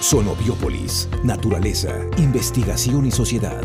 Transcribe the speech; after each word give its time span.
Sonobiópolis, 0.00 1.08
naturaleza, 1.24 1.88
investigación 2.18 3.06
y 3.06 3.10
sociedad. 3.10 3.64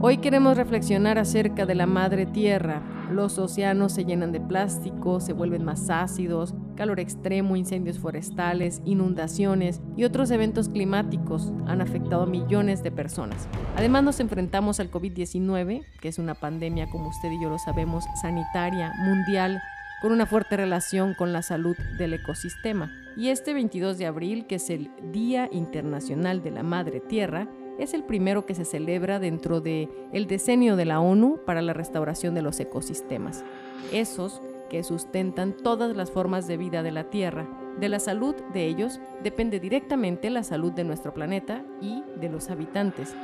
Hoy 0.00 0.18
queremos 0.18 0.56
reflexionar 0.56 1.18
acerca 1.18 1.66
de 1.66 1.76
la 1.76 1.86
madre 1.86 2.26
tierra. 2.26 2.82
Los 3.12 3.38
océanos 3.38 3.92
se 3.92 4.04
llenan 4.04 4.32
de 4.32 4.40
plástico, 4.40 5.20
se 5.20 5.32
vuelven 5.32 5.64
más 5.64 5.88
ácidos, 5.88 6.52
calor 6.76 6.98
extremo, 6.98 7.54
incendios 7.56 8.00
forestales, 8.00 8.82
inundaciones 8.84 9.80
y 9.96 10.02
otros 10.04 10.32
eventos 10.32 10.68
climáticos 10.68 11.52
han 11.66 11.80
afectado 11.80 12.24
a 12.24 12.26
millones 12.26 12.82
de 12.82 12.90
personas. 12.90 13.48
Además 13.76 14.02
nos 14.02 14.20
enfrentamos 14.20 14.80
al 14.80 14.90
COVID-19, 14.90 15.84
que 16.00 16.08
es 16.08 16.18
una 16.18 16.34
pandemia, 16.34 16.90
como 16.90 17.08
usted 17.08 17.30
y 17.30 17.40
yo 17.40 17.48
lo 17.48 17.58
sabemos, 17.58 18.04
sanitaria, 18.20 18.92
mundial, 18.98 19.62
con 20.00 20.12
una 20.12 20.26
fuerte 20.26 20.56
relación 20.56 21.14
con 21.14 21.32
la 21.32 21.42
salud 21.42 21.76
del 21.96 22.14
ecosistema. 22.14 22.90
Y 23.16 23.28
este 23.28 23.52
22 23.52 23.98
de 23.98 24.06
abril, 24.06 24.46
que 24.46 24.56
es 24.56 24.70
el 24.70 24.90
Día 25.12 25.48
Internacional 25.50 26.42
de 26.42 26.52
la 26.52 26.62
Madre 26.62 27.00
Tierra, 27.00 27.48
es 27.78 27.94
el 27.94 28.04
primero 28.04 28.46
que 28.46 28.54
se 28.54 28.64
celebra 28.64 29.18
dentro 29.18 29.60
del 29.60 29.88
el 30.12 30.26
decenio 30.26 30.76
de 30.76 30.84
la 30.84 31.00
ONU 31.00 31.40
para 31.44 31.62
la 31.62 31.72
restauración 31.72 32.34
de 32.34 32.42
los 32.42 32.58
ecosistemas, 32.60 33.44
esos 33.92 34.40
que 34.68 34.82
sustentan 34.82 35.52
todas 35.52 35.96
las 35.96 36.10
formas 36.10 36.46
de 36.46 36.56
vida 36.56 36.82
de 36.82 36.92
la 36.92 37.04
Tierra. 37.10 37.46
De 37.80 37.88
la 37.88 38.00
salud 38.00 38.34
de 38.52 38.66
ellos 38.66 39.00
depende 39.22 39.60
directamente 39.60 40.30
la 40.30 40.42
salud 40.42 40.72
de 40.72 40.82
nuestro 40.82 41.14
planeta 41.14 41.62
y 41.80 42.02
de 42.20 42.28
los 42.28 42.50
habitantes. 42.50 43.14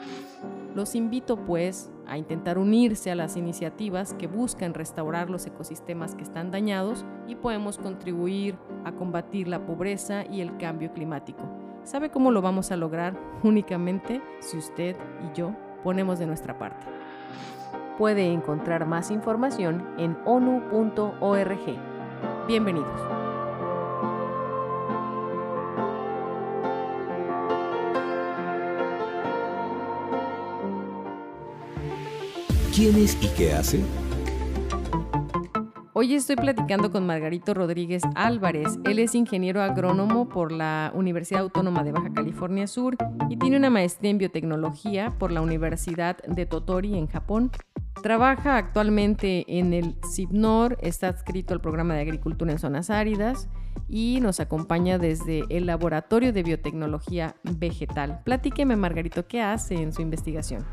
Los 0.77 0.95
invito 0.95 1.37
pues 1.37 1.91
a 2.07 2.19
intentar 2.19 2.59
unirse 2.59 3.11
a 3.11 3.17
las 3.17 3.37
iniciativas 3.37 4.15
que 4.15 4.29
buscan 4.29 4.75
restaurar 4.75 5.29
los 5.29 5.47
ecosistemas 5.47 6.15
que 6.15 6.23
están 6.23 6.53
dañados 6.53 7.05
y 7.27 7.35
podemos 7.35 7.79
contribuir 7.79 8.57
a 8.85 8.93
combatir 8.93 9.49
la 9.49 9.67
pobreza 9.67 10.25
y 10.25 10.41
el 10.41 10.57
cambio 10.57 10.93
climático. 10.93 11.43
¿Sabe 11.83 12.11
cómo 12.11 12.31
lo 12.31 12.41
vamos 12.41 12.71
a 12.71 12.77
lograr? 12.77 13.19
Únicamente 13.43 14.23
si 14.41 14.57
usted 14.57 14.97
y 15.21 15.37
yo 15.37 15.55
ponemos 15.83 16.19
de 16.19 16.27
nuestra 16.27 16.59
parte. 16.59 16.87
Puede 17.99 18.27
encontrar 18.27 18.87
más 18.87 19.11
información 19.11 19.85
en 19.99 20.17
onu.org. 20.25 21.61
Bienvenidos. 22.47 23.24
¿Quién 32.75 32.97
es 32.97 33.17
y 33.23 33.29
qué 33.29 33.53
hace? 33.53 33.85
Hoy 35.93 36.15
estoy 36.15 36.35
platicando 36.35 36.91
con 36.91 37.07
Margarito 37.07 37.55
Rodríguez 37.55 38.03
Álvarez. 38.17 38.81
Él 38.85 38.99
es 38.99 39.15
ingeniero 39.15 39.63
agrónomo 39.63 40.29
por 40.29 40.51
la 40.51 40.91
Universidad 40.93 41.43
Autónoma 41.43 41.85
de 41.85 41.93
Baja 41.93 42.13
California 42.13 42.67
Sur 42.67 42.97
y 43.31 43.37
tiene 43.37 43.59
una 43.59 43.71
maestría 43.71 44.11
en 44.11 44.19
biotecnología 44.19 45.15
por 45.21 45.31
la 45.31 45.41
Universidad 45.41 46.17
de 46.25 46.47
Totori 46.47 46.99
en 46.99 47.07
Japón. 47.07 47.53
Trabaja 48.03 48.57
actualmente 48.57 49.45
en 49.47 49.73
el 49.73 49.95
CIPNOR, 50.13 50.77
está 50.83 51.07
adscrito 51.07 51.55
al 51.55 51.61
programa 51.61 51.95
de 51.95 52.01
agricultura 52.01 52.51
en 52.51 52.59
zonas 52.59 52.91
áridas 52.91 53.49
y 53.89 54.19
nos 54.21 54.41
acompaña 54.41 54.99
desde 54.99 55.45
el 55.49 55.67
Laboratorio 55.67 56.33
de 56.33 56.43
Biotecnología 56.43 57.37
Vegetal. 57.45 58.21
Platíqueme, 58.25 58.75
Margarito, 58.75 59.29
¿qué 59.29 59.43
hace 59.43 59.77
en 59.77 59.93
su 59.93 60.03
investigación? 60.03 60.65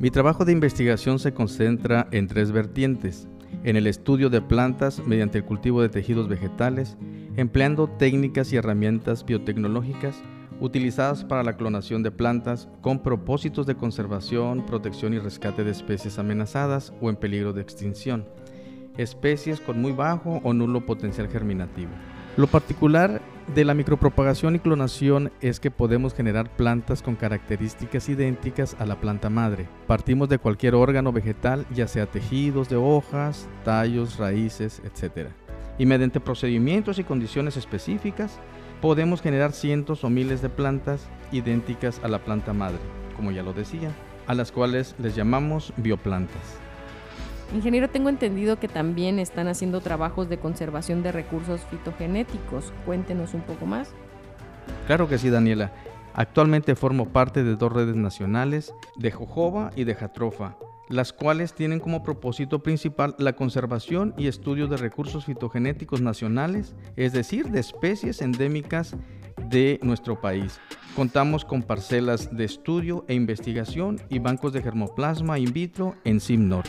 Mi 0.00 0.10
trabajo 0.10 0.46
de 0.46 0.52
investigación 0.52 1.18
se 1.18 1.34
concentra 1.34 2.08
en 2.10 2.26
tres 2.26 2.52
vertientes. 2.52 3.28
En 3.64 3.76
el 3.76 3.86
estudio 3.86 4.30
de 4.30 4.40
plantas 4.40 5.02
mediante 5.06 5.36
el 5.36 5.44
cultivo 5.44 5.82
de 5.82 5.90
tejidos 5.90 6.26
vegetales, 6.26 6.96
empleando 7.36 7.86
técnicas 7.86 8.50
y 8.50 8.56
herramientas 8.56 9.26
biotecnológicas 9.26 10.22
utilizadas 10.58 11.22
para 11.24 11.42
la 11.42 11.58
clonación 11.58 12.02
de 12.02 12.12
plantas 12.12 12.66
con 12.80 13.02
propósitos 13.02 13.66
de 13.66 13.74
conservación, 13.74 14.64
protección 14.64 15.12
y 15.12 15.18
rescate 15.18 15.64
de 15.64 15.72
especies 15.72 16.18
amenazadas 16.18 16.94
o 17.02 17.10
en 17.10 17.16
peligro 17.16 17.52
de 17.52 17.60
extinción, 17.60 18.24
especies 18.96 19.60
con 19.60 19.82
muy 19.82 19.92
bajo 19.92 20.40
o 20.42 20.54
nulo 20.54 20.86
potencial 20.86 21.28
germinativo. 21.28 21.90
Lo 22.40 22.46
particular 22.46 23.20
de 23.54 23.66
la 23.66 23.74
micropropagación 23.74 24.54
y 24.54 24.60
clonación 24.60 25.30
es 25.42 25.60
que 25.60 25.70
podemos 25.70 26.14
generar 26.14 26.48
plantas 26.48 27.02
con 27.02 27.14
características 27.14 28.08
idénticas 28.08 28.74
a 28.78 28.86
la 28.86 28.98
planta 28.98 29.28
madre. 29.28 29.68
Partimos 29.86 30.30
de 30.30 30.38
cualquier 30.38 30.74
órgano 30.74 31.12
vegetal, 31.12 31.66
ya 31.70 31.86
sea 31.86 32.06
tejidos 32.06 32.70
de 32.70 32.76
hojas, 32.76 33.46
tallos, 33.62 34.16
raíces, 34.16 34.80
etc. 34.84 35.28
Y 35.76 35.84
mediante 35.84 36.18
procedimientos 36.18 36.98
y 36.98 37.04
condiciones 37.04 37.58
específicas, 37.58 38.38
podemos 38.80 39.20
generar 39.20 39.52
cientos 39.52 40.02
o 40.02 40.08
miles 40.08 40.40
de 40.40 40.48
plantas 40.48 41.10
idénticas 41.32 42.00
a 42.02 42.08
la 42.08 42.20
planta 42.20 42.54
madre, 42.54 42.80
como 43.16 43.32
ya 43.32 43.42
lo 43.42 43.52
decía, 43.52 43.90
a 44.26 44.32
las 44.32 44.50
cuales 44.50 44.94
les 44.98 45.14
llamamos 45.14 45.74
bioplantas. 45.76 46.69
Ingeniero, 47.52 47.88
tengo 47.90 48.08
entendido 48.08 48.60
que 48.60 48.68
también 48.68 49.18
están 49.18 49.48
haciendo 49.48 49.80
trabajos 49.80 50.28
de 50.28 50.38
conservación 50.38 51.02
de 51.02 51.10
recursos 51.10 51.62
fitogenéticos. 51.70 52.72
Cuéntenos 52.86 53.34
un 53.34 53.40
poco 53.40 53.66
más. 53.66 53.92
Claro 54.86 55.08
que 55.08 55.18
sí, 55.18 55.30
Daniela. 55.30 55.72
Actualmente 56.14 56.76
formo 56.76 57.08
parte 57.08 57.42
de 57.42 57.56
dos 57.56 57.72
redes 57.72 57.96
nacionales, 57.96 58.72
de 58.96 59.10
jojoba 59.10 59.70
y 59.74 59.84
de 59.84 59.94
jatrofa, 59.94 60.56
las 60.88 61.12
cuales 61.12 61.54
tienen 61.54 61.80
como 61.80 62.02
propósito 62.02 62.62
principal 62.62 63.14
la 63.18 63.34
conservación 63.34 64.14
y 64.16 64.26
estudio 64.26 64.66
de 64.66 64.76
recursos 64.76 65.24
fitogenéticos 65.24 66.02
nacionales, 66.02 66.74
es 66.96 67.12
decir, 67.12 67.50
de 67.50 67.60
especies 67.60 68.22
endémicas 68.22 68.96
de 69.48 69.80
nuestro 69.82 70.20
país. 70.20 70.60
Contamos 70.94 71.44
con 71.44 71.62
parcelas 71.62 72.36
de 72.36 72.44
estudio 72.44 73.04
e 73.08 73.14
investigación 73.14 74.00
y 74.08 74.18
bancos 74.18 74.52
de 74.52 74.62
germoplasma 74.62 75.38
in 75.38 75.52
vitro 75.52 75.94
en 76.04 76.20
SIMNOR. 76.20 76.64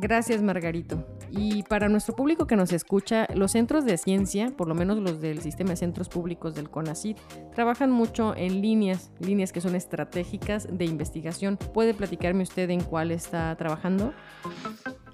Gracias, 0.00 0.42
Margarito. 0.42 1.04
Y 1.30 1.64
para 1.64 1.88
nuestro 1.88 2.14
público 2.14 2.46
que 2.46 2.54
nos 2.54 2.72
escucha, 2.72 3.26
los 3.34 3.52
centros 3.52 3.84
de 3.84 3.98
ciencia, 3.98 4.52
por 4.56 4.68
lo 4.68 4.74
menos 4.74 4.98
los 4.98 5.20
del 5.20 5.40
sistema 5.40 5.70
de 5.70 5.76
centros 5.76 6.08
públicos 6.08 6.54
del 6.54 6.70
CONACYT, 6.70 7.18
trabajan 7.52 7.90
mucho 7.90 8.34
en 8.36 8.62
líneas, 8.62 9.10
líneas 9.18 9.52
que 9.52 9.60
son 9.60 9.74
estratégicas 9.74 10.68
de 10.70 10.84
investigación. 10.84 11.56
¿Puede 11.56 11.94
platicarme 11.94 12.44
usted 12.44 12.70
en 12.70 12.80
cuál 12.80 13.10
está 13.10 13.54
trabajando? 13.56 14.14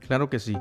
Claro 0.00 0.28
que 0.28 0.38
sí. 0.38 0.56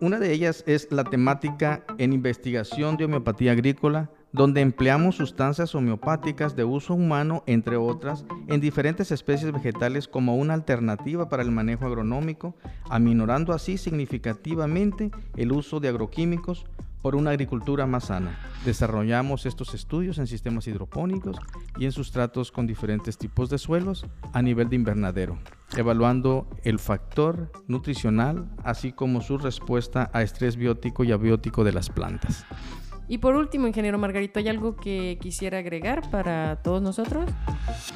Una 0.00 0.18
de 0.18 0.32
ellas 0.32 0.64
es 0.66 0.88
la 0.90 1.04
temática 1.04 1.84
en 1.98 2.12
investigación 2.12 2.96
de 2.96 3.04
homeopatía 3.04 3.52
agrícola 3.52 4.10
donde 4.32 4.60
empleamos 4.60 5.16
sustancias 5.16 5.74
homeopáticas 5.74 6.54
de 6.56 6.64
uso 6.64 6.94
humano, 6.94 7.42
entre 7.46 7.76
otras, 7.76 8.24
en 8.46 8.60
diferentes 8.60 9.10
especies 9.10 9.52
vegetales 9.52 10.08
como 10.08 10.36
una 10.36 10.54
alternativa 10.54 11.28
para 11.28 11.42
el 11.42 11.50
manejo 11.50 11.86
agronómico, 11.86 12.54
aminorando 12.88 13.52
así 13.52 13.76
significativamente 13.78 15.10
el 15.36 15.52
uso 15.52 15.80
de 15.80 15.88
agroquímicos 15.88 16.66
por 17.02 17.16
una 17.16 17.30
agricultura 17.30 17.86
más 17.86 18.04
sana. 18.04 18.38
Desarrollamos 18.64 19.46
estos 19.46 19.74
estudios 19.74 20.18
en 20.18 20.26
sistemas 20.26 20.66
hidropónicos 20.66 21.36
y 21.78 21.86
en 21.86 21.92
sustratos 21.92 22.52
con 22.52 22.66
diferentes 22.66 23.16
tipos 23.16 23.48
de 23.48 23.58
suelos 23.58 24.06
a 24.32 24.42
nivel 24.42 24.68
de 24.68 24.76
invernadero, 24.76 25.38
evaluando 25.76 26.46
el 26.62 26.78
factor 26.78 27.50
nutricional 27.68 28.50
así 28.64 28.92
como 28.92 29.22
su 29.22 29.38
respuesta 29.38 30.10
a 30.12 30.22
estrés 30.22 30.56
biótico 30.56 31.04
y 31.04 31.12
abiótico 31.12 31.64
de 31.64 31.72
las 31.72 31.88
plantas. 31.88 32.44
Y 33.10 33.18
por 33.18 33.34
último, 33.34 33.66
ingeniero 33.66 33.98
Margarito, 33.98 34.38
¿hay 34.38 34.46
algo 34.46 34.76
que 34.76 35.18
quisiera 35.20 35.58
agregar 35.58 36.08
para 36.12 36.62
todos 36.62 36.80
nosotros? 36.80 37.28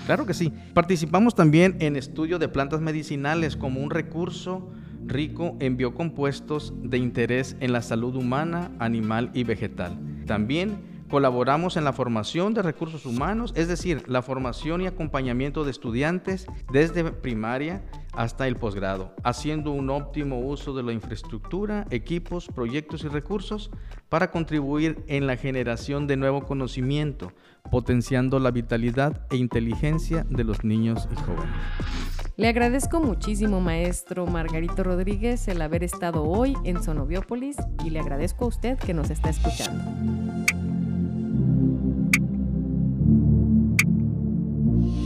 Claro 0.07 0.27
que 0.27 0.35
sí. 0.35 0.53
Participamos 0.75 1.37
también 1.37 1.77
en 1.79 1.95
estudio 1.95 2.41
de 2.41 2.49
plantas 2.49 2.81
medicinales 2.81 3.57
como 3.57 3.81
un 3.81 3.91
recurso 3.91 4.73
rico 5.07 5.57
en 5.61 5.77
biocompuestos 5.77 6.75
de 6.83 6.99
interés 6.99 7.57
en 7.61 7.73
la 7.73 7.81
salud 7.81 8.17
humana, 8.17 8.73
animal 8.81 9.31
y 9.35 9.45
vegetal. 9.45 9.97
También 10.27 10.79
colaboramos 11.09 11.77
en 11.77 11.85
la 11.85 11.93
formación 11.93 12.53
de 12.53 12.63
recursos 12.63 13.07
humanos, 13.07 13.53
es 13.55 13.69
decir, 13.69 14.09
la 14.09 14.21
formación 14.21 14.81
y 14.81 14.89
acompañamiento 14.89 15.63
de 15.63 15.71
estudiantes 15.71 16.49
desde 16.73 17.05
primaria 17.13 17.85
hasta 18.17 18.47
el 18.47 18.57
posgrado, 18.57 19.15
haciendo 19.23 19.71
un 19.71 19.91
óptimo 19.91 20.39
uso 20.41 20.75
de 20.75 20.83
la 20.83 20.93
infraestructura, 20.93 21.87
equipos, 21.91 22.49
proyectos 22.49 23.05
y 23.05 23.09
recursos 23.09 23.71
para 24.09 24.31
contribuir 24.31 25.05
en 25.09 25.27
la 25.27 25.37
generación 25.37 26.07
de 26.07 26.17
nuevo 26.17 26.45
conocimiento, 26.45 27.33
potenciando 27.71 28.39
la 28.39 28.51
vitalidad 28.51 29.27
e 29.31 29.37
inteligencia 29.37 30.27
de 30.29 30.45
los 30.45 30.65
niños 30.65 31.09
y 31.11 31.17
jóvenes. 31.17 31.55
Le 32.37 32.49
agradezco 32.49 33.01
muchísimo, 33.01 33.61
maestro 33.61 34.27
Margarito 34.27 34.83
Rodríguez, 34.83 35.47
el 35.47 35.63
haber 35.63 35.85
estado 35.85 36.25
hoy 36.25 36.57
en 36.65 36.83
Sonobiópolis 36.83 37.57
y 37.85 37.91
le 37.91 38.01
agradezco 38.01 38.47
a 38.47 38.49
usted 38.49 38.77
que 38.79 38.93
nos 38.93 39.11
está 39.11 39.31
escuchando. 39.31 40.64